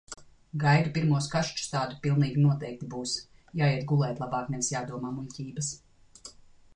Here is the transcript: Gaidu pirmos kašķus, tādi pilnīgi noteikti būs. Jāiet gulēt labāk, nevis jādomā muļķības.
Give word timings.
Gaidu 0.61 0.91
pirmos 0.93 1.25
kašķus, 1.33 1.67
tādi 1.73 1.97
pilnīgi 2.05 2.41
noteikti 2.45 2.89
būs. 2.93 3.13
Jāiet 3.61 3.85
gulēt 3.93 4.23
labāk, 4.25 4.49
nevis 4.55 4.71
jādomā 4.77 5.13
muļķības. 5.19 5.71